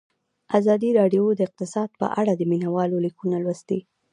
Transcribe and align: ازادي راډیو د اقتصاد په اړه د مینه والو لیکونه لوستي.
ازادي 0.59 0.89
راډیو 0.99 1.23
د 1.33 1.39
اقتصاد 1.47 1.89
په 1.99 2.05
اړه 2.19 2.33
د 2.35 2.41
مینه 2.51 2.69
والو 2.75 2.97
لیکونه 3.05 3.37
لوستي. 3.43 3.79